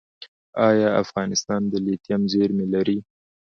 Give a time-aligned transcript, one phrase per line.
[0.67, 2.97] آیا افغانستان د لیتیم زیرمې لري؟